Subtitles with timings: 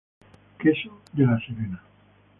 [0.57, 1.79] Queso de La Serena